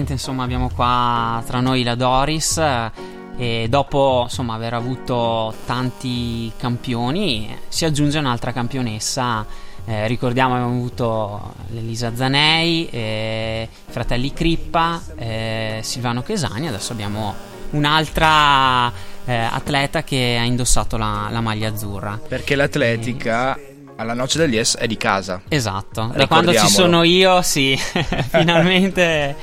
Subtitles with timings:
[0.00, 2.90] Finalmente insomma abbiamo qua tra noi la Doris eh,
[3.36, 9.44] e dopo insomma aver avuto tanti campioni si aggiunge un'altra campionessa
[9.84, 17.34] eh, ricordiamo abbiamo avuto Elisa Zanei, eh, i fratelli Crippa, eh, Silvano Chesani, adesso abbiamo
[17.70, 18.92] un'altra
[19.24, 22.20] eh, atleta che ha indossato la, la maglia azzurra.
[22.28, 23.58] Perché l'atletica
[23.96, 25.42] alla noce del Yes è di casa.
[25.48, 27.76] Esatto, da quando ci sono io, sì,
[28.30, 29.36] finalmente,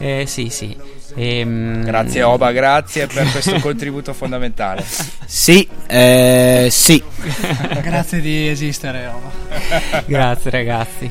[0.00, 0.74] eh, sì, sì.
[1.14, 1.84] Ehm...
[1.84, 4.82] Grazie Oba, grazie per questo contributo fondamentale.
[5.26, 7.02] Sì, eh, sì.
[7.82, 10.02] grazie di esistere Oba.
[10.06, 11.10] grazie ragazzi.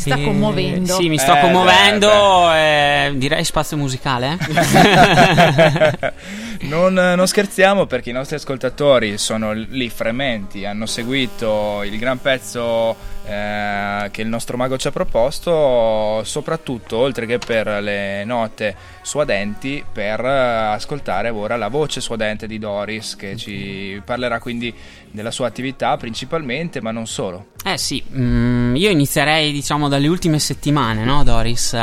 [0.00, 0.94] Si sta commuovendo.
[0.94, 2.52] Sì, mi sto eh, commuovendo.
[2.54, 4.38] Eh, direi spazio musicale.
[6.60, 12.96] non, non, scherziamo perché i nostri ascoltatori sono lì frementi, hanno seguito il gran pezzo
[13.24, 19.84] eh, che il nostro mago ci ha proposto, soprattutto oltre che per le note suadenti,
[19.90, 24.74] per ascoltare ora la voce suadente di Doris che ci parlerà quindi
[25.10, 27.46] della sua attività principalmente, ma non solo.
[27.64, 31.76] Eh sì, mm, io inizierei diciamo dalle ultime settimane, no Doris?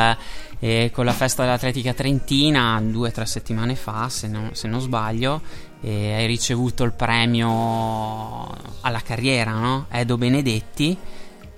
[0.60, 4.82] Eh, con la festa dell'atletica trentina due o tre settimane fa, se, no, se non
[4.82, 5.40] sbaglio,
[5.82, 8.50] e hai ricevuto il premio
[8.82, 9.86] alla carriera, no?
[9.92, 10.98] Edo Benedetti.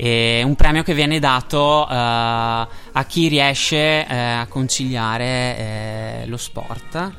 [0.02, 6.38] È un premio che viene dato uh, a chi riesce uh, a conciliare uh, lo
[6.38, 7.12] sport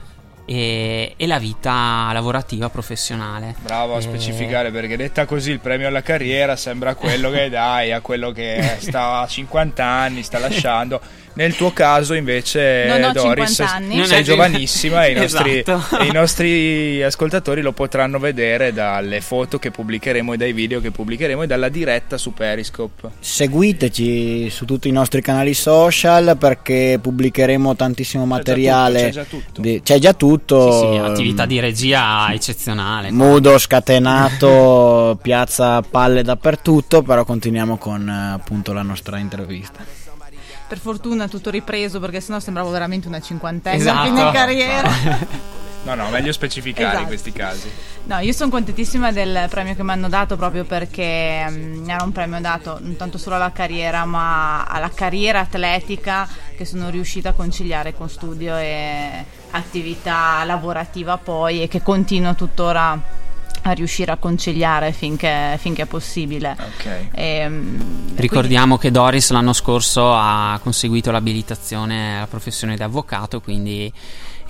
[0.47, 3.55] e, e, la vita lavorativa professionale.
[3.61, 8.01] Bravo a specificare perché detta così il premio alla carriera sembra quello che dai a
[8.01, 11.03] quello che sta a 50 anni, sta lasciando.
[11.41, 14.05] Nel tuo caso, invece, non ho Doris, anni.
[14.05, 15.99] sei giovanissima e i, nostri, esatto.
[15.99, 20.91] e i nostri ascoltatori lo potranno vedere dalle foto che pubblicheremo e dai video che
[20.91, 23.09] pubblicheremo e dalla diretta su Periscope.
[23.21, 29.05] Seguiteci su tutti i nostri canali social perché pubblicheremo tantissimo materiale.
[29.05, 29.63] C'è già tutto.
[29.63, 29.83] C'è già tutto.
[29.83, 30.73] C'è già tutto.
[30.73, 33.11] Sì, sì, attività di regia eccezionale.
[33.13, 40.01] Mudo, scatenato, piazza palle dappertutto, però continuiamo con appunto la nostra intervista.
[40.71, 44.07] Per fortuna tutto ripreso perché sennò sembravo veramente una cinquantenne esatto.
[44.07, 44.89] in carriera.
[45.83, 47.01] No, no, meglio specificare esatto.
[47.01, 47.71] in questi casi.
[48.05, 52.13] No, io sono contentissima del premio che mi hanno dato proprio perché um, era un
[52.13, 57.33] premio dato non tanto solo alla carriera, ma alla carriera atletica che sono riuscita a
[57.33, 63.03] conciliare con studio e attività lavorativa poi e che continuo tuttora
[63.63, 66.57] a riuscire a conciliare finché, finché è possibile.
[66.77, 67.09] Okay.
[67.13, 68.83] E, ehm, Ricordiamo quindi...
[68.83, 73.93] che Doris l'anno scorso ha conseguito l'abilitazione alla professione di avvocato, quindi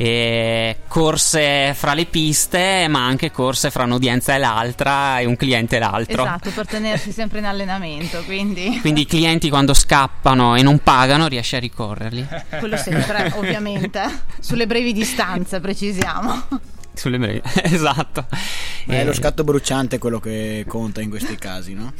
[0.02, 5.76] eh, corse fra le piste, ma anche corse fra un'udienza e l'altra e un cliente
[5.76, 6.22] e l'altro.
[6.22, 8.22] Esatto, per tenersi sempre in allenamento.
[8.24, 12.26] Quindi, quindi i clienti quando scappano e non pagano riesci a ricorrerli.
[12.58, 14.00] Quello sempre, ovviamente,
[14.40, 16.46] sulle brevi distanze, precisiamo.
[17.00, 18.26] Sulle brevi, esatto.
[18.84, 21.94] Ma è lo scatto bruciante quello che conta in questi casi, no?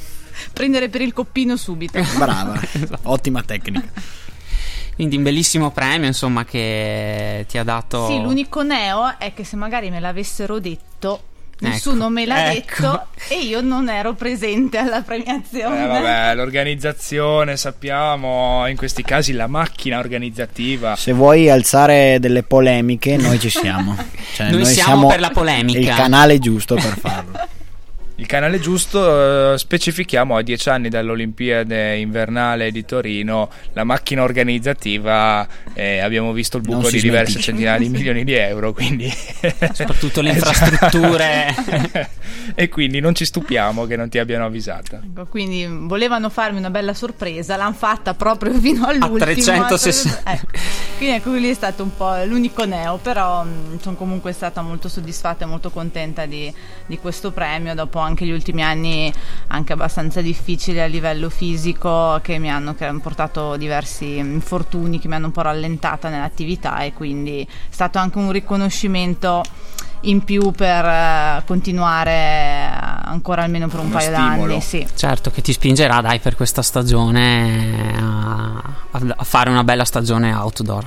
[0.53, 1.99] Prendere per il coppino subito.
[2.19, 2.99] Brava, esatto.
[3.05, 3.91] ottima tecnica.
[4.95, 8.09] Quindi un bellissimo premio, insomma, che ti ha dato.
[8.09, 11.29] Sì, l'unico neo è che se magari me l'avessero detto
[11.61, 12.83] nessuno ecco, me l'ha ecco.
[12.83, 15.85] detto e io non ero presente alla premiazione.
[15.85, 20.97] Eh, vabbè, l'organizzazione, sappiamo, in questi casi la macchina organizzativa.
[20.97, 23.97] Se vuoi alzare delle polemiche, noi ci siamo.
[24.33, 25.79] Cioè, noi, noi siamo, siamo per la polemica.
[25.79, 27.49] Il canale giusto per farlo.
[28.21, 35.49] Il canale giusto, eh, specifichiamo, a dieci anni dall'Olimpiade invernale di Torino, la macchina organizzativa,
[35.73, 39.11] eh, abbiamo visto il buco di diverse centinaia di milioni di euro, quindi...
[39.73, 41.55] Soprattutto le infrastrutture.
[42.55, 44.97] e quindi non ci stupiamo che non ti abbiano avvisato.
[44.97, 49.17] Ecco, quindi volevano farmi una bella sorpresa, l'hanno fatta proprio fino all'ultimo.
[49.17, 50.31] A 360.
[50.31, 50.47] Ecco.
[50.99, 54.91] Quindi ecco, lì è stato un po' l'unico neo, però mh, sono comunque stata molto
[54.91, 56.53] soddisfatta e molto contenta di,
[56.85, 59.13] di questo premio dopo anche anche gli ultimi anni
[59.49, 65.09] anche abbastanza difficili a livello fisico che mi hanno, che hanno portato diversi infortuni che
[65.09, 69.43] mi hanno un po' rallentata nell'attività e quindi è stato anche un riconoscimento
[70.05, 72.71] in più per uh, continuare
[73.05, 74.47] ancora almeno per un Uno paio stimolo.
[74.49, 74.61] d'anni.
[74.63, 74.87] Sì.
[74.95, 80.33] Certo che ti spingerà, dai, per questa stagione a, a- a fare una bella stagione
[80.33, 80.85] outdoor.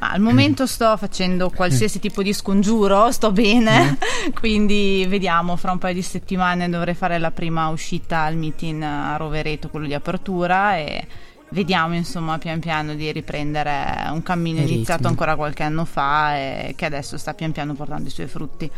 [0.00, 3.98] Ma al momento sto facendo qualsiasi tipo di scongiuro, sto bene,
[4.32, 9.16] quindi vediamo, fra un paio di settimane dovrei fare la prima uscita al meeting a
[9.16, 11.06] Rovereto, quello di apertura e
[11.50, 16.86] vediamo insomma pian piano di riprendere un cammino iniziato ancora qualche anno fa e che
[16.86, 18.70] adesso sta pian piano portando i suoi frutti.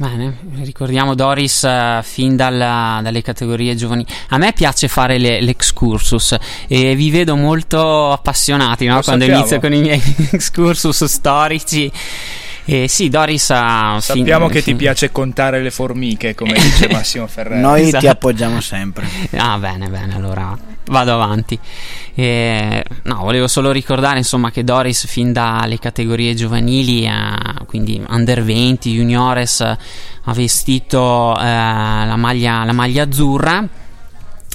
[0.00, 4.06] Bene, ricordiamo Doris eh, fin dalla- dalle categorie giovani.
[4.28, 6.36] A me piace fare le- l'excursus
[6.68, 9.00] e vi vedo molto appassionati no?
[9.00, 9.40] Quando sappiamo.
[9.40, 10.00] inizio con i miei
[10.30, 11.90] excursus storici.
[12.70, 13.92] E sì, Doris ha.
[14.00, 17.60] fin- Sappiamo che ti fin- piace contare le formiche, come dice Massimo Ferrero.
[17.60, 18.08] Noi ti Esatto.
[18.08, 19.06] appoggiamo sempre.
[19.38, 20.54] Ah, bene, bene, allora
[20.84, 21.58] vado avanti.
[22.14, 27.10] Eh, no, volevo solo ricordare insomma che Doris fin dalle categorie giovanili, eh,
[27.66, 29.78] quindi under 20, juniores, eh,
[30.24, 33.66] ha vestito eh, la, maglia, la maglia azzurra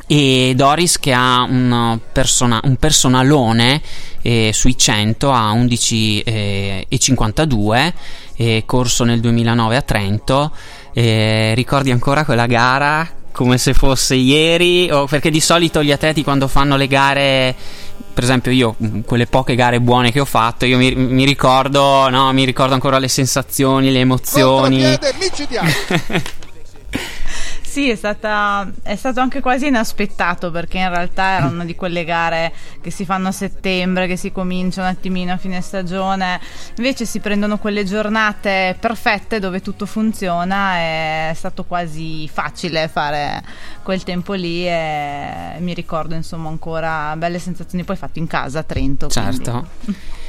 [0.08, 3.82] e Doris che ha un, persona- un personalone
[4.22, 7.94] eh, sui 100 a 11 eh, e 52
[8.36, 10.52] eh, corso nel 2009 a Trento.
[10.94, 14.90] Eh, ricordi ancora quella gara come se fosse ieri?
[14.92, 17.56] O perché di solito gli atleti quando fanno le gare
[18.14, 22.10] per esempio io mh, quelle poche gare buone che ho fatto io mi, mi ricordo
[22.10, 24.84] no, mi ricordo ancora le sensazioni le emozioni
[27.74, 32.04] Sì, è, stata, è stato anche quasi inaspettato perché in realtà era una di quelle
[32.06, 36.40] gare che si fanno a settembre, che si comincia un attimino a fine stagione,
[36.78, 43.42] invece si prendono quelle giornate perfette dove tutto funziona e è stato quasi facile fare
[43.82, 48.64] quel tempo lì e mi ricordo insomma ancora belle sensazioni poi fatto in casa a
[48.64, 49.08] Trento.
[49.08, 49.68] quindi- Certo.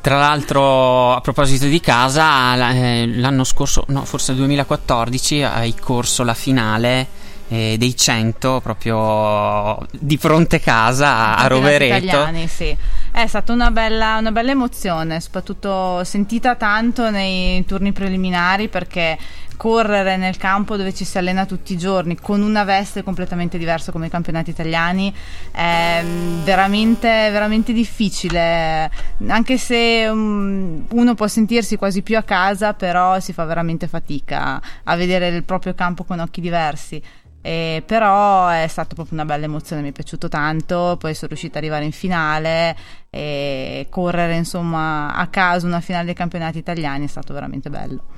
[0.00, 6.22] Tra l'altro, a proposito di casa, eh, l'anno scorso, no, forse nel 2014, hai corso
[6.24, 7.06] la finale
[7.48, 12.04] eh, dei 100 proprio di fronte casa a, Rovereto.
[12.04, 12.76] italiani, sì.
[13.10, 19.18] È stata una bella, una bella emozione, soprattutto sentita tanto nei turni preliminari perché
[19.58, 23.92] correre nel campo dove ci si allena tutti i giorni con una veste completamente diversa
[23.92, 25.12] come i campionati italiani
[25.50, 28.90] è mm, veramente, veramente difficile
[29.26, 34.62] anche se mm, uno può sentirsi quasi più a casa però si fa veramente fatica
[34.84, 37.02] a vedere il proprio campo con occhi diversi
[37.40, 41.58] eh, però è stata proprio una bella emozione, mi è piaciuto tanto, poi sono riuscita
[41.58, 42.76] ad arrivare in finale
[43.10, 48.17] e correre insomma a caso una finale dei campionati italiani è stato veramente bello.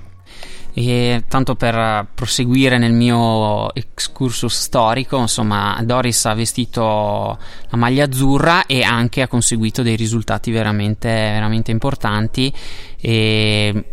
[0.72, 7.38] E tanto per eh, proseguire nel mio excursus storico, insomma, Doris ha vestito
[7.68, 12.52] la maglia azzurra e anche ha conseguito dei risultati veramente, veramente importanti.
[13.00, 13.84] E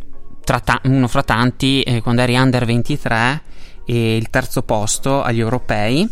[0.43, 3.41] tra ta- uno fra tanti, eh, quando eri under 23,
[3.85, 6.07] e il terzo posto agli europei.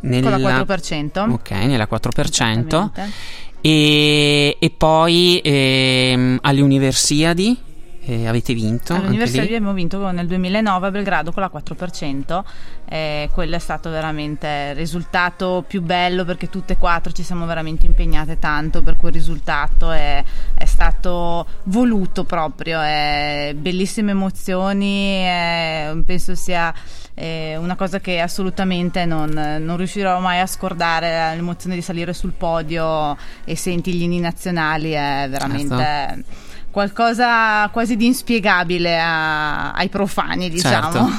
[0.00, 1.30] Nella, Con la 4%.
[1.30, 2.66] Ok, nella 4%.
[2.66, 3.12] Esattamente.
[3.60, 7.56] E, e poi ehm, alle Universiadi
[8.02, 8.94] eh, avete vinto.
[8.94, 12.42] All'università abbiamo vinto nel 2009 a Belgrado con la 4%,
[12.88, 17.46] e quello è stato veramente il risultato più bello perché tutte e quattro ci siamo
[17.46, 20.22] veramente impegnate tanto per quel risultato, è,
[20.54, 26.72] è stato voluto proprio, è bellissime emozioni, è- penso sia
[27.14, 32.32] eh, una cosa che assolutamente non, non riuscirò mai a scordare, l'emozione di salire sul
[32.32, 36.49] podio e senti gli inni nazionali è veramente Certo.
[36.70, 40.92] Qualcosa quasi di inspiegabile a- ai profani, diciamo.
[40.92, 41.12] Certo.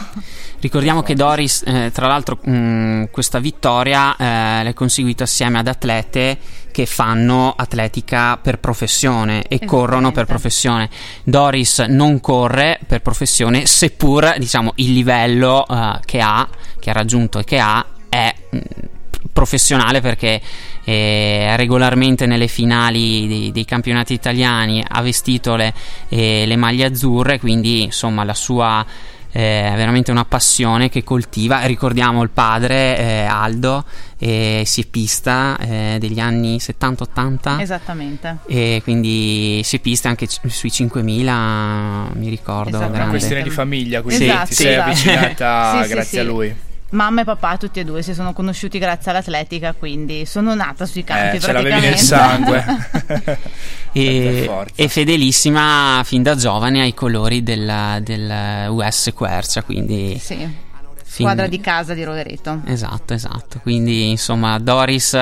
[0.60, 6.38] Ricordiamo che Doris, eh, tra l'altro, mh, questa vittoria eh, l'hai conseguita assieme ad atlete
[6.72, 10.90] che fanno atletica per professione e corrono per professione.
[11.24, 16.48] Doris non corre per professione, seppur diciamo il livello eh, che ha,
[16.80, 18.58] che ha raggiunto e che ha è mh,
[19.34, 20.42] professionale perché
[20.84, 25.74] eh, regolarmente nelle finali dei, dei campionati italiani ha vestito le,
[26.10, 28.86] eh, le maglie azzurre, quindi insomma la sua
[29.34, 31.62] eh, è veramente una passione che coltiva.
[31.66, 33.86] Ricordiamo il padre eh, Aldo,
[34.18, 37.60] eh, siepista eh, degli anni 70-80.
[37.62, 38.38] Esattamente.
[38.48, 42.78] E quindi siepista anche c- sui 5000, mi ricordo.
[42.78, 42.94] Esatto.
[42.94, 44.90] Una questione di famiglia, quindi Esatto, ti sei esatto.
[44.90, 46.20] avvicinata Sì, sì, grazie sì.
[46.20, 46.56] a lui.
[46.92, 51.04] Mamma e papà tutti e due si sono conosciuti grazie all'atletica, quindi sono nata sui
[51.06, 52.64] campi Eh, ce l'avevi nel praticamente.
[52.64, 53.40] sangue.
[53.94, 60.54] E, e fedelissima fin da giovane ai colori del, del US Quercia, quindi sì, fin-
[61.04, 62.62] squadra di casa di Rovereto.
[62.68, 63.60] Esatto, esatto.
[63.62, 65.14] Quindi, insomma, Doris.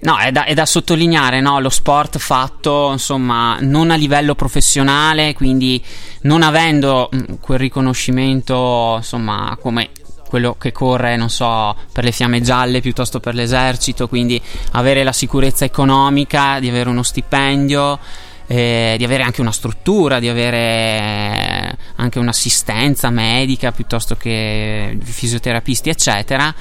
[0.00, 1.60] No, è da, è da sottolineare, no?
[1.60, 5.80] Lo sport fatto, insomma, non a livello professionale, quindi
[6.22, 9.90] non avendo mh, quel riconoscimento, insomma, come
[10.34, 15.12] quello che corre, non so, per le fiamme gialle piuttosto per l'esercito, quindi avere la
[15.12, 17.98] sicurezza economica, di avere uno stipendio.
[18.46, 26.54] Eh, di avere anche una struttura, di avere anche un'assistenza medica piuttosto che fisioterapisti, eccetera.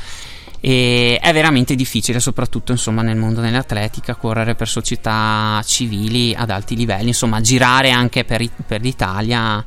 [0.62, 6.78] E è veramente difficile, soprattutto insomma, nel mondo dell'atletica, correre per società civili ad alti
[6.78, 9.66] livelli, insomma, girare anche per, per l'Italia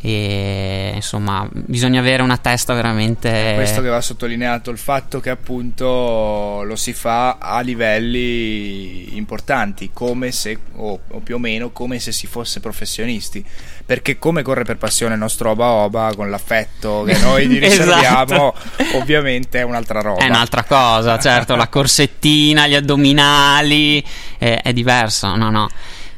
[0.00, 6.62] e insomma bisogna avere una testa veramente questo che va sottolineato il fatto che appunto
[6.64, 12.12] lo si fa a livelli importanti come se o, o più o meno come se
[12.12, 13.44] si fosse professionisti.
[13.86, 18.54] Perché come corre per passione il nostro Oba Oba con l'affetto che noi gli riserviamo
[18.54, 18.98] esatto.
[18.98, 20.24] ovviamente è un'altra roba.
[20.24, 24.04] È un'altra cosa certo la corsettina gli addominali
[24.38, 25.68] è, è diverso no no.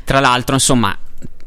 [0.05, 0.97] Tra l'altro insomma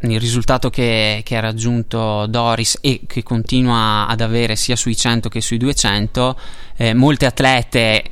[0.10, 5.30] il risultato che, che, ha raggiunto Doris e che continua ad avere sia sui 100
[5.30, 6.40] che sui 200,
[6.78, 8.04] eh, molte atlete,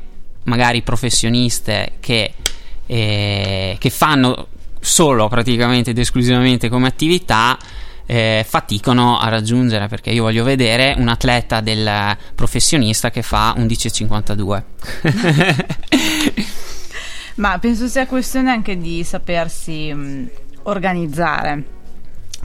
[0.43, 2.33] magari professioniste, che,
[2.85, 4.47] eh, che, fanno
[4.79, 7.57] solo praticamente ed esclusivamente come attività,
[8.05, 14.63] eh, faticano a raggiungere perché io voglio vedere un atleta del professionista che fa 11,52.
[17.35, 20.29] Ma penso sia questione anche di sapersi mh,
[20.63, 21.77] organizzare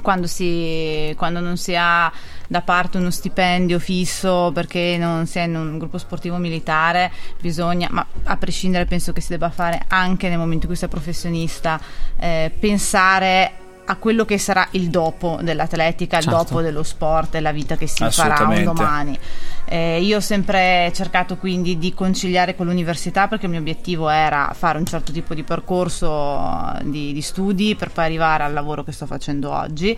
[0.03, 2.13] quando, si, quando non si ha
[2.47, 7.11] da parte uno stipendio fisso perché non si è in un gruppo sportivo militare,
[7.41, 10.89] bisogna, ma a prescindere penso che si debba fare anche nel momento in cui sei
[10.89, 11.81] professionista,
[12.19, 16.31] eh, pensare a quello che sarà il dopo dell'atletica, certo.
[16.31, 19.19] il dopo dello sport e la vita che si farà un domani.
[19.67, 24.53] Eh, io ho sempre cercato quindi di conciliare con l'università perché il mio obiettivo era
[24.55, 28.93] fare un certo tipo di percorso di, di studi per poi arrivare al lavoro che
[28.93, 29.97] sto facendo oggi.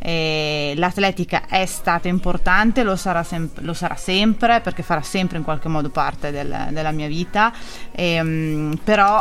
[0.00, 5.44] Eh, l'atletica è stata importante, lo sarà, sem- lo sarà, sempre perché farà sempre in
[5.44, 7.52] qualche modo parte del, della mia vita,
[7.92, 9.16] ehm, però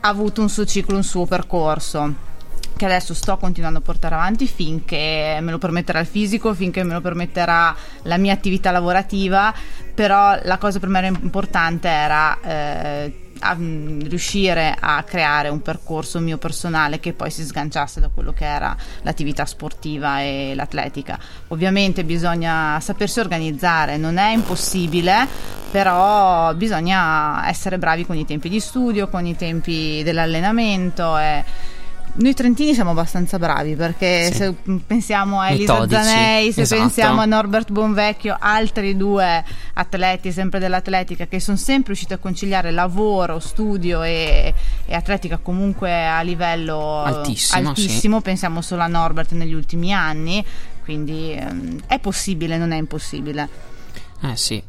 [0.00, 2.34] ha avuto un suo ciclo, un suo percorso
[2.76, 6.92] che adesso sto continuando a portare avanti finché me lo permetterà il fisico, finché me
[6.92, 9.52] lo permetterà la mia attività lavorativa,
[9.94, 16.20] però la cosa per me era importante era eh, a, riuscire a creare un percorso
[16.20, 21.18] mio personale che poi si sganciasse da quello che era l'attività sportiva e l'atletica.
[21.48, 25.26] Ovviamente bisogna sapersi organizzare, non è impossibile,
[25.70, 31.44] però bisogna essere bravi con i tempi di studio, con i tempi dell'allenamento e
[32.18, 34.34] noi trentini siamo abbastanza bravi perché sì.
[34.34, 34.54] se
[34.86, 36.80] pensiamo a Elisa Metodici, Zanei, se esatto.
[36.80, 39.44] pensiamo a Norbert Bonvecchio, altri due
[39.74, 44.54] atleti sempre dell'atletica che sono sempre riusciti a conciliare lavoro, studio e,
[44.86, 48.16] e atletica comunque a livello altissimo, altissimo.
[48.16, 48.22] Sì.
[48.22, 50.44] pensiamo solo a Norbert negli ultimi anni,
[50.84, 53.48] quindi ehm, è possibile, non è impossibile.
[54.22, 54.62] Eh sì.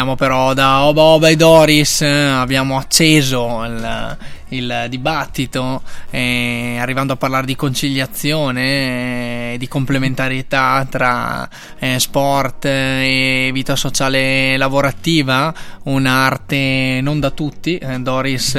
[0.00, 4.16] Torniamo però da Oba Oba e Doris, abbiamo acceso il,
[4.48, 11.46] il dibattito, eh, arrivando a parlare di conciliazione, eh, di complementarietà tra
[11.78, 15.52] eh, sport e vita sociale lavorativa,
[15.82, 17.76] un'arte non da tutti.
[17.76, 18.54] Eh, Doris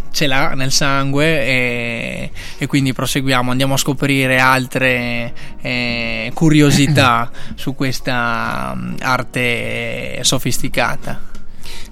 [0.00, 7.30] eh, ce l'ha nel sangue e, e, quindi proseguiamo, andiamo a scoprire altre eh, curiosità
[7.54, 11.28] su questa um, arte sofisticata.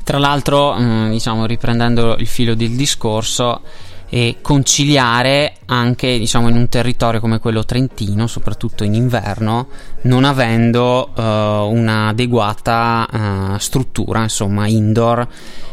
[0.03, 3.63] Tra l'altro, mm, diciamo, riprendendo il filo del discorso,
[4.11, 9.69] e conciliare anche diciamo in un territorio come quello trentino soprattutto in inverno
[10.03, 15.29] non avendo uh, un'adeguata uh, struttura insomma indoor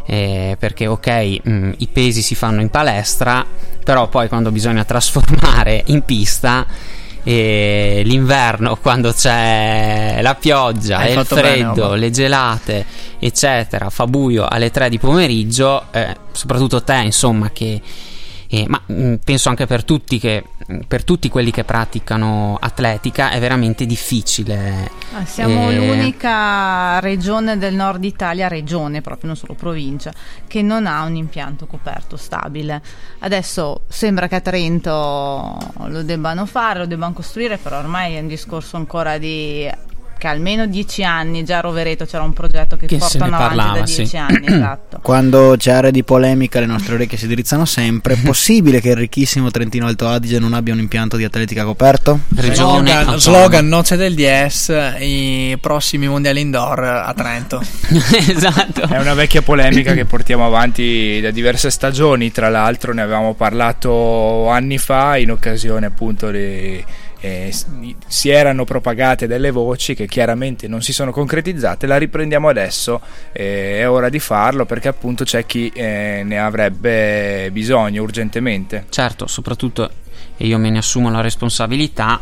[0.06, 3.46] eh, perché ok mh, mm, i pesi si fanno in palestra
[3.84, 6.66] però poi quando bisogna trasformare in pista
[7.28, 12.86] e l'inverno quando c'è la pioggia e il freddo, bene, le gelate,
[13.18, 17.82] eccetera, fa buio alle 3 di pomeriggio, eh, soprattutto te, insomma, che
[18.62, 20.44] eh, ma mh, mm, penso anche per tutti, che,
[20.88, 24.90] per tutti quelli che praticano atletica è veramente difficile.
[25.14, 30.14] Ah, siamo eh, l'unica regione del nord Italia, regione proprio, non solo provincia,
[30.48, 32.82] che non ha un impianto coperto stabile.
[33.20, 35.58] Adesso sembra che a Trento
[35.88, 39.70] lo debbano fare, lo debbano costruire, però ormai è un discorso ancora di
[40.18, 43.80] che almeno dieci anni già a Rovereto c'era un progetto che, che portano avanti parlava,
[43.80, 44.18] da dieci sì.
[44.18, 45.00] anni esatto.
[45.02, 48.96] quando c'è area di polemica le nostre orecchie si drizzano sempre è possibile che il
[48.96, 52.20] ricchissimo Trentino Alto Adige non abbia un impianto di atletica coperto?
[52.36, 57.62] Regione slogan, slogan Noce del DS i prossimi mondiali indoor a Trento
[58.28, 63.34] esatto è una vecchia polemica che portiamo avanti da diverse stagioni tra l'altro ne avevamo
[63.34, 66.84] parlato anni fa in occasione appunto di
[67.26, 67.54] eh,
[68.08, 73.02] si erano propagate delle voci che chiaramente non si sono concretizzate, la riprendiamo adesso,
[73.32, 78.86] eh, è ora di farlo perché appunto c'è chi eh, ne avrebbe bisogno urgentemente.
[78.90, 79.90] Certo, soprattutto,
[80.38, 82.20] e io me ne assumo la responsabilità,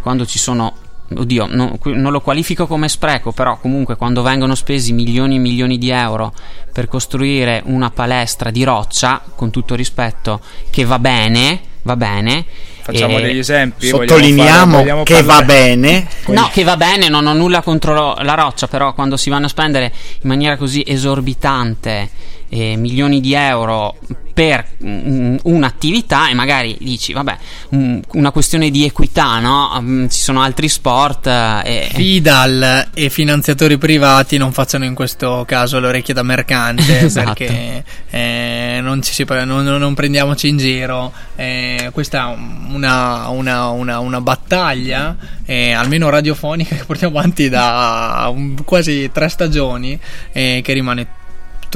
[0.00, 0.76] quando ci sono
[1.16, 5.78] oddio, no, non lo qualifico come spreco, però comunque quando vengono spesi milioni e milioni
[5.78, 6.32] di euro
[6.72, 12.44] per costruire una palestra di roccia, con tutto rispetto, che va bene, va bene,
[12.84, 13.86] Facciamo degli esempi.
[13.86, 16.06] Sottolineiamo fare, che va bene.
[16.26, 19.48] No, che va bene, non ho nulla contro la roccia, però quando si vanno a
[19.48, 22.10] spendere in maniera così esorbitante
[22.48, 23.96] eh, milioni di euro
[24.34, 27.36] per mm, un'attività e magari dici vabbè
[27.70, 33.78] um, una questione di equità no um, ci sono altri sport eh, Fidal e finanziatori
[33.78, 37.32] privati non facciano in questo caso l'orecchia da mercante esatto.
[37.34, 42.36] perché eh, non, si, non, non, prendiamoci in giro eh, questa è
[42.72, 49.28] una, una, una, una battaglia eh, almeno radiofonica che portiamo avanti da um, quasi tre
[49.28, 49.96] stagioni
[50.32, 51.22] eh, che rimane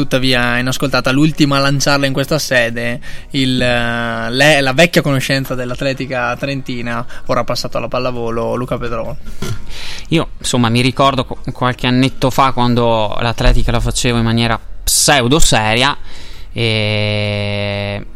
[0.03, 1.11] tuttavia inascoltata.
[1.11, 7.43] L'ultima a lanciarla in questa sede il, eh, le, la vecchia conoscenza dell'atletica trentina ora
[7.43, 9.17] passato alla pallavolo Luca Pedro.
[10.09, 15.97] Io insomma mi ricordo qualche annetto fa quando l'atletica la facevo in maniera pseudo seria
[16.53, 18.07] e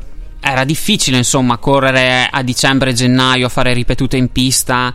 [0.41, 4.95] era difficile insomma correre a dicembre gennaio a fare ripetute in pista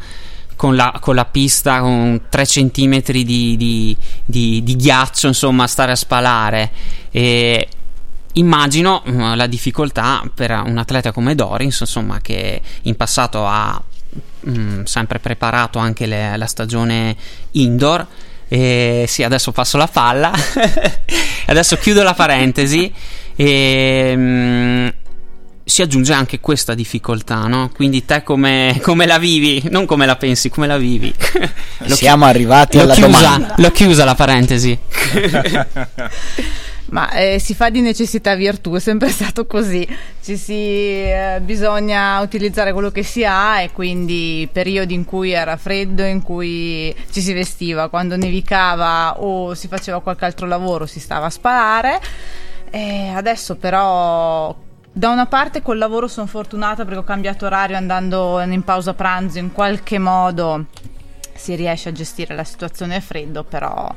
[0.57, 3.23] con la, con la pista con 3 cm di,
[3.55, 6.71] di, di, di, ghiaccio, insomma, stare a spalare.
[7.11, 7.67] E
[8.33, 13.81] immagino uh, la difficoltà per un atleta come Dorins, insomma, che in passato ha
[14.41, 17.15] um, sempre preparato anche le, la stagione
[17.51, 18.05] indoor.
[18.49, 20.31] E sì, adesso passo la palla.
[21.45, 22.91] adesso chiudo la parentesi.
[23.35, 24.91] E, um,
[25.67, 27.69] si aggiunge anche questa difficoltà, no?
[27.75, 31.13] Quindi te come, come, la vivi, non come la pensi, come la vivi.
[31.87, 33.53] Siamo chi- arrivati alla chiusa, domanda.
[33.57, 34.79] L'ho chiusa la parentesi.
[36.89, 39.85] Ma eh, si fa di necessità virtù, è sempre stato così.
[40.23, 45.57] Ci si, eh, bisogna utilizzare quello che si ha e quindi periodi in cui era
[45.57, 51.01] freddo, in cui ci si vestiva, quando nevicava o si faceva qualche altro lavoro si
[51.01, 51.99] stava a spalare.
[52.69, 54.55] E adesso però
[54.97, 59.37] da una parte col lavoro sono fortunata perché ho cambiato orario andando in pausa pranzo
[59.37, 60.65] in qualche modo
[61.35, 63.87] si riesce a gestire la situazione a freddo, però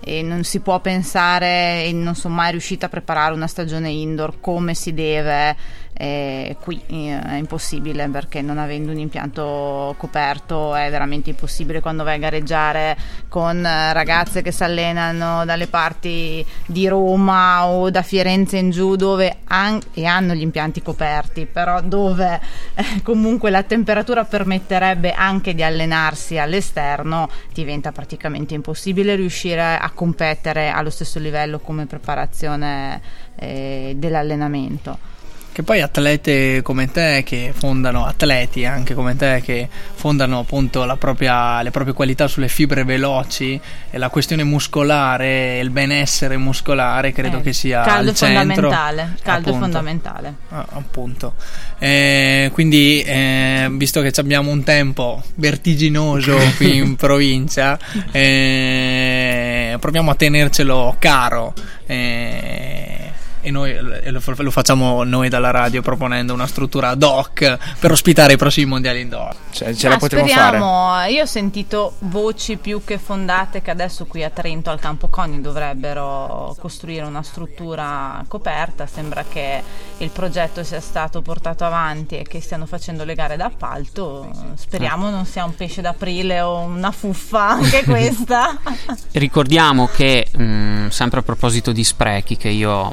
[0.00, 4.40] eh, non si può pensare e non sono mai riuscita a preparare una stagione indoor
[4.40, 5.56] come si deve
[6.00, 12.14] eh, qui è impossibile perché non avendo un impianto coperto è veramente impossibile quando vai
[12.14, 18.58] a gareggiare con eh, ragazze che si allenano dalle parti di Roma o da Firenze
[18.58, 22.40] in giù dove han- e hanno gli impianti coperti però dove
[22.74, 30.68] eh, comunque la temperatura permetterebbe anche di allenarsi all'esterno diventa praticamente impossibile riuscire a competere
[30.68, 33.00] allo stesso livello come preparazione
[33.34, 35.16] eh, dell'allenamento
[35.58, 41.60] Che poi atlete come te che fondano, atleti anche come te che fondano appunto propria,
[41.62, 47.40] le proprie qualità sulle fibre veloci e la questione muscolare, il benessere muscolare credo Eh,
[47.40, 48.38] che sia caldo al centro.
[48.38, 49.58] fondamentale, caldo Appunto.
[49.58, 50.34] fondamentale.
[50.50, 51.34] Ah, appunto.
[51.80, 57.76] Eh, quindi, eh, visto che abbiamo un tempo vertiginoso qui in provincia,
[58.12, 61.52] eh, proviamo a tenercelo caro.
[61.84, 63.07] eh,
[63.48, 67.90] e noi e lo, lo facciamo noi dalla radio proponendo una struttura ad hoc per
[67.90, 69.34] ospitare i prossimi mondiali indoor.
[69.50, 70.40] Cioè, ce Ma la potremo fare.
[70.40, 75.08] speriamo, io ho sentito voci più che fondate che adesso qui a Trento al Campo
[75.08, 79.62] Coni dovrebbero costruire una struttura coperta, sembra che
[79.98, 85.24] il progetto sia stato portato avanti e che stiano facendo le gare d'appalto, speriamo non
[85.24, 88.56] sia un pesce d'aprile o una fuffa anche questa.
[89.12, 92.92] Ricordiamo che, mh, sempre a proposito di sprechi, che io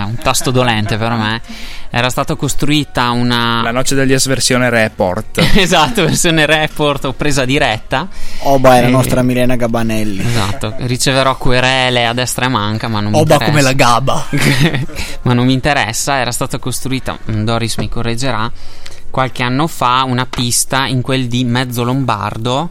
[0.00, 1.40] è un tasto dolente per me,
[1.90, 3.62] era stata costruita una.
[3.62, 5.38] La noce degli S versione report.
[5.56, 8.08] esatto, versione report o presa diretta.
[8.40, 10.24] Oba è la Eh, nostra Milena Gabanelli.
[10.24, 13.50] Esatto, riceverò querele a destra e manca, ma non mi Oba interessa.
[13.50, 14.24] come la gaba.
[15.22, 18.50] ma non mi interessa, era stata costruita, mm, Doris mi correggerà,
[19.10, 22.70] qualche anno fa una pista in quel di Mezzo Lombardo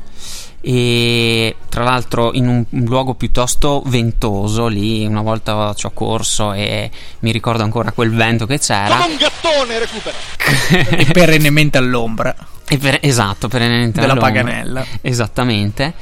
[0.62, 6.54] e tra l'altro in un, un luogo piuttosto ventoso lì una volta ci ho corso
[6.54, 8.98] e mi ricordo ancora quel vento che c'era
[10.92, 12.36] e perennemente all'ombra
[12.68, 14.42] E per- esatto perennemente della all'ombra.
[14.42, 14.86] Paganella.
[15.02, 15.94] Esattamente.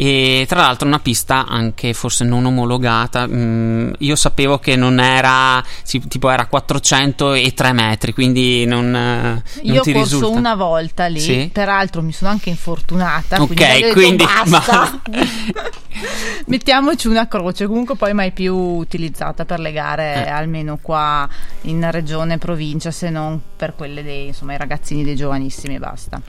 [0.00, 3.26] E tra l'altro una pista anche forse non omologata.
[3.26, 5.60] mm, io sapevo che non era
[6.08, 10.38] tipo era 403 metri, quindi non, eh, non Io ho ti corso risulta.
[10.38, 11.50] una volta lì, Sì?
[11.52, 13.42] peraltro mi sono anche infortunata.
[13.42, 15.00] Ok, quindi, ho quindi- basta.
[16.46, 20.30] Mettiamoci una croce, comunque poi mai più utilizzata per le gare, Eh.
[20.30, 21.28] almeno qua
[21.62, 26.20] in regione, provincia, se non per quelle dei insomma, i ragazzini dei giovanissimi e basta.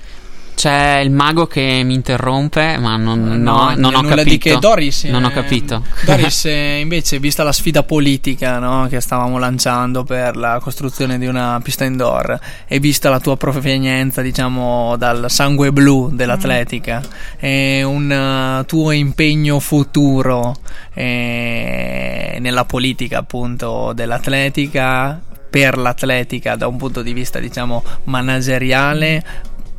[0.60, 4.24] C'è il mago che mi interrompe, ma non, no, non ho capito.
[4.24, 5.86] di che Doris non ho eh, capito.
[6.04, 11.28] Doris eh, invece vista la sfida politica no, che stavamo lanciando per la costruzione di
[11.28, 17.04] una pista indoor e vista la tua provenienza diciamo dal sangue blu dell'atletica
[17.40, 20.58] e un eh, tuo impegno futuro
[20.94, 29.24] eh, nella politica appunto dell'atletica per l'atletica da un punto di vista diciamo manageriale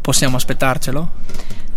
[0.01, 1.09] possiamo aspettarcelo?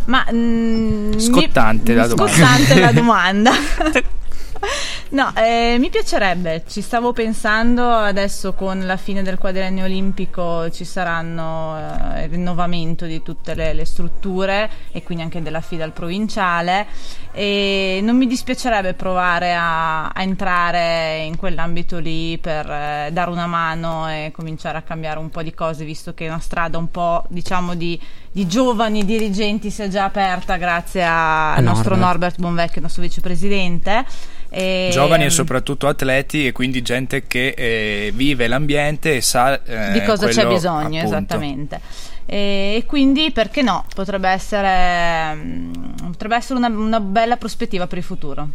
[0.05, 2.31] Ma mm, Scottante mi- la domanda.
[2.33, 3.51] Scottante la domanda.
[5.13, 10.85] No, eh, mi piacerebbe, ci stavo pensando adesso con la fine del quadriennio olimpico ci
[10.85, 11.77] saranno
[12.15, 16.87] eh, il rinnovamento di tutte le, le strutture e quindi anche della FIDA al provinciale.
[17.31, 23.47] E non mi dispiacerebbe provare a, a entrare in quell'ambito lì per eh, dare una
[23.47, 26.89] mano e cominciare a cambiare un po' di cose visto che è una strada un
[26.89, 27.99] po' diciamo di,
[28.33, 32.11] di giovani dirigenti si è già aperta grazie a- al nostro Norbert.
[32.11, 34.05] Norbert Bonvecchio, il nostro vicepresidente.
[34.49, 39.91] E, Giovani e soprattutto atleti e quindi gente che eh, vive l'ambiente e sa eh,
[39.93, 41.05] di cosa c'è bisogno appunto.
[41.05, 41.79] esattamente
[42.27, 45.73] e, e quindi perché no potrebbe essere mm,
[46.11, 48.47] potrebbe essere una, una bella prospettiva per il futuro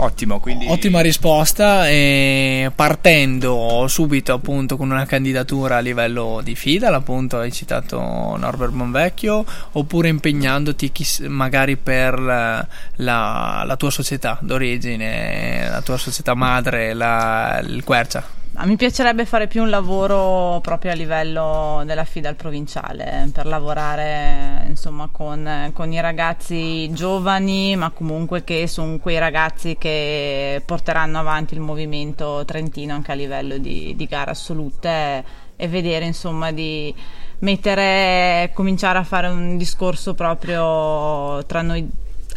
[0.00, 6.94] Ottimo, quindi Ottima risposta e partendo subito appunto con una candidatura a livello di FIDAL,
[6.94, 12.64] appunto hai citato Norbert Bonvecchio, oppure impegnandoti chiss- magari per la,
[12.96, 18.36] la- la tua società d'origine, la tua società madre, la- il Quercia.
[18.60, 25.08] Mi piacerebbe fare più un lavoro proprio a livello della FIDAL provinciale per lavorare insomma
[25.12, 31.60] con, con i ragazzi giovani ma comunque che sono quei ragazzi che porteranno avanti il
[31.60, 36.92] movimento trentino anche a livello di, di gare assolute e vedere insomma di
[37.40, 41.88] mettere cominciare a fare un discorso proprio tra noi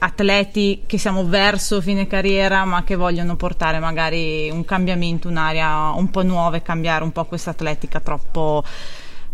[0.03, 6.09] atleti che siamo verso fine carriera ma che vogliono portare magari un cambiamento, un'area un
[6.09, 8.63] po' nuova e cambiare un po' questa atletica troppo,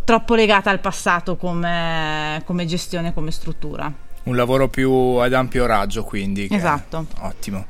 [0.03, 3.91] troppo legata al passato come, come gestione, come struttura.
[4.23, 7.05] un lavoro più ad ampio raggio quindi Esatto.
[7.21, 7.65] ottimo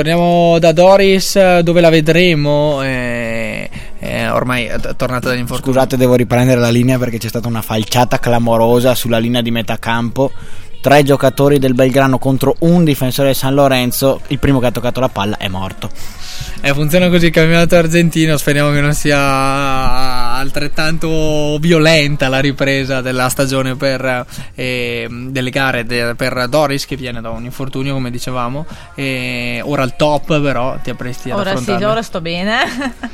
[0.00, 2.82] Torniamo da Doris, dove la vedremo.
[2.82, 5.74] eh, eh, ormai è tornata dall'infortunio.
[5.74, 9.78] Scusate, devo riprendere la linea perché c'è stata una falciata clamorosa sulla linea di metà
[9.78, 10.32] campo.
[10.80, 14.22] Tre giocatori del Belgrano contro un difensore del San Lorenzo.
[14.28, 15.90] Il primo che ha toccato la palla è morto.
[16.62, 18.36] Eh, funziona così il campionato argentino.
[18.36, 19.18] Speriamo che non sia
[20.34, 27.20] altrettanto violenta la ripresa della stagione per eh, delle gare de- per Doris, che viene
[27.20, 28.66] da un infortunio, come dicevamo.
[28.94, 31.90] E ora al top, però ti appresti ad Ora sì, affrontarlo.
[31.90, 32.58] ora sto bene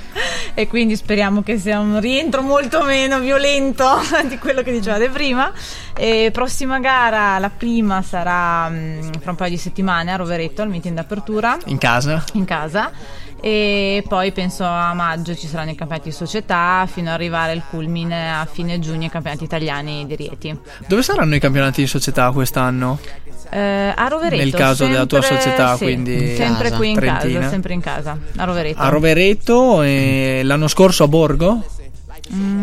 [0.54, 5.52] e quindi speriamo che sia un rientro molto meno violento di quello che dicevate prima.
[5.96, 10.68] E prossima gara, la prima sarà mm, fra un paio di settimane a Rovereto, al
[10.68, 12.24] meeting d'apertura In casa.
[12.34, 12.90] in casa
[13.40, 17.62] e poi penso a maggio ci saranno i campionati di società fino ad arrivare al
[17.68, 20.59] culmine a fine giugno i campionati italiani di Rieti.
[20.87, 22.99] Dove saranno i campionati di società quest'anno?
[23.51, 24.42] Eh, a Rovereto.
[24.42, 27.38] Nel caso della tua sempre- società, sì, quindi sempre casa, qui in Trentina.
[27.38, 28.81] casa, sempre in casa, a Rovereto.
[28.81, 31.64] A Rovereto e l'anno scorso a Borgo?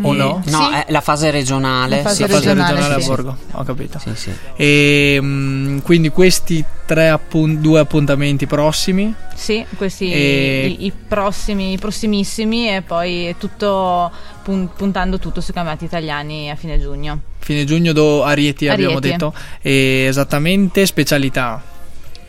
[0.02, 0.42] O no?
[0.46, 0.74] No, Sì.
[0.74, 1.98] è la fase regionale.
[1.98, 3.08] La fase sì, La fase regionale, regionale sì.
[3.08, 4.00] a Borgo, ho capito.
[4.00, 4.32] sì, sì.
[4.56, 9.14] E mm, quindi questi tre appun- due appuntamenti prossimi.
[9.36, 14.12] Sì, questi E- i, i prossimi, i prossimissimi e poi tutto
[14.44, 17.20] pun- puntando tutto sui campionati italiani a fine giugno.
[17.40, 19.10] Fine giugno do- a Rieti A abbiamo Rieti.
[19.10, 19.34] detto.
[19.62, 21.62] E esattamente specialità.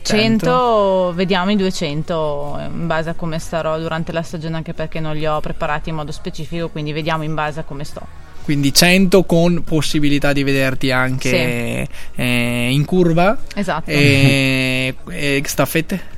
[0.05, 5.17] 100, vediamo i 200 in base a come starò durante la stagione anche perché non
[5.17, 8.07] li ho preparati in modo specifico, quindi vediamo in base a come sto.
[8.45, 13.39] Quindi 100 con possibilità di vederti anche eh, in curva.
[13.55, 13.89] Esatto.
[13.91, 16.13] E, e staffette?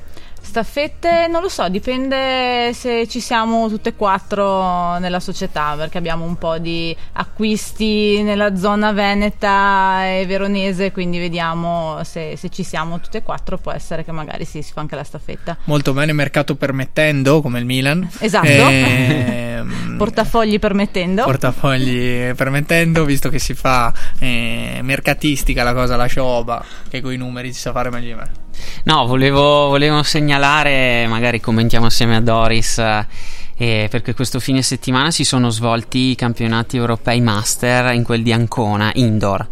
[0.57, 6.25] Staffette non lo so, dipende se ci siamo tutte e quattro nella società, perché abbiamo
[6.25, 13.01] un po' di acquisti nella zona veneta e veronese, quindi vediamo se, se ci siamo
[13.01, 15.59] tutte e quattro, può essere che magari sì, si fa anche la staffetta.
[15.64, 18.09] Molto bene, mercato permettendo, come il Milan.
[18.21, 18.47] Esatto.
[18.47, 21.25] Ehm, Portafogli permettendo.
[21.25, 27.19] portafogli permettendo, visto che si fa eh, mercatistica la cosa alla Shoba, che con i
[27.19, 28.46] numeri si sa fare meglio di me.
[28.85, 35.25] No, volevo, volevo segnalare, magari commentiamo assieme a Doris, eh, perché questo fine settimana si
[35.25, 39.47] sono svolti i campionati europei master in quel di Ancona, indoor.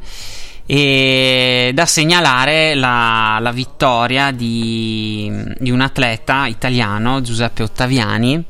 [0.66, 8.42] E da segnalare la, la vittoria di, di un atleta italiano, Giuseppe Ottaviani,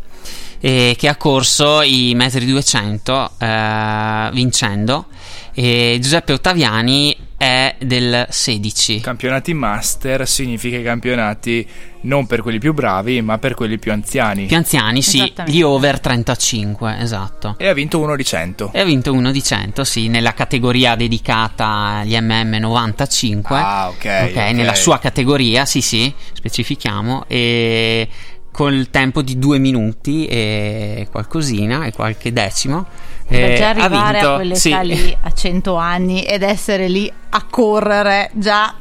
[0.60, 5.06] eh, che ha corso i metri 200 eh, vincendo.
[5.52, 7.13] E Giuseppe Ottaviani
[7.44, 9.00] è del 16.
[9.00, 11.68] Campionati master significa i campionati
[12.04, 14.46] non per quelli più bravi, ma per quelli più anziani.
[14.46, 17.56] Più anziani, sì, gli over 35, esatto.
[17.58, 18.70] E ha vinto uno di 100.
[18.72, 21.66] E ha vinto uno di 100, sì, nella categoria dedicata
[21.98, 23.56] agli MM 95.
[23.56, 24.36] Ah, ok, ok.
[24.52, 27.24] nella sua categoria, sì, sì, specifichiamo.
[27.26, 28.08] E
[28.54, 32.86] col tempo di due minuti e qualcosina, e qualche decimo.
[33.26, 34.76] Per eh, già ha arrivare vinto, a quell'età sì.
[34.84, 38.72] lì a 100 anni ed essere lì a correre già,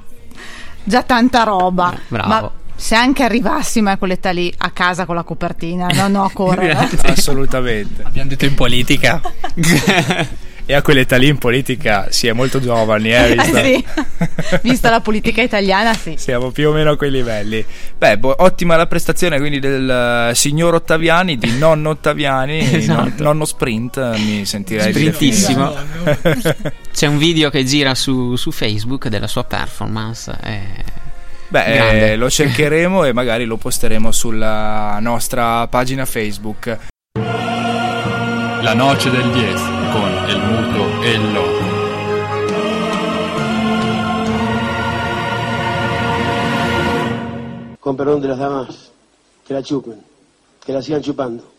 [0.84, 1.92] già tanta roba.
[1.92, 2.30] Eh, bravo.
[2.30, 6.32] Ma se anche arrivassimo a quell'età lì a casa con la copertina, no, no, a
[6.32, 6.90] correre.
[7.02, 8.04] Assolutamente.
[8.04, 9.20] Abbiamo detto in politica.
[10.66, 13.86] E a quell'età lì in politica si è molto giovani, eh, vista- sì.
[14.64, 16.14] Vista la politica italiana, sì.
[16.18, 17.64] Siamo più o meno a quei livelli.
[17.98, 23.02] Beh, bo- ottima la prestazione quindi del eh, signor Ottaviani, di nonno Ottaviani, Esatto.
[23.02, 25.76] non- nonno sprint, eh, mi sentirei Sprintissimo.
[26.94, 30.32] C'è un video che gira su, su Facebook della sua performance.
[30.44, 30.62] eh,
[31.50, 32.16] Beh, eh, Grande.
[32.16, 36.78] lo cercheremo e magari lo posteremo sulla nostra pagina Facebook.
[38.62, 40.42] La noce del 10 con el
[41.06, 41.64] e el loco.
[47.80, 48.92] Con perdón de las damas,
[49.46, 50.02] que la chupen,
[50.66, 51.53] que la sigan chupando.